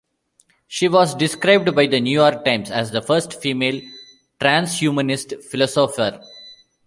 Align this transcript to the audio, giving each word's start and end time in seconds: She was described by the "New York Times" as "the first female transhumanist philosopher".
She 0.65 0.87
was 0.87 1.13
described 1.13 1.75
by 1.75 1.85
the 1.85 1.99
"New 1.99 2.09
York 2.19 2.43
Times" 2.43 2.71
as 2.71 2.89
"the 2.89 3.03
first 3.03 3.39
female 3.39 3.79
transhumanist 4.39 5.43
philosopher". 5.43 6.23